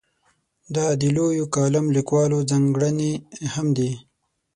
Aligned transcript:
دا 0.75 0.85
د 1.01 1.03
لویو 1.15 1.45
کالم 1.55 1.85
لیکوالو 1.95 2.39
ځانګړنې 2.51 3.11
هم 3.53 3.67
دي. 3.77 3.91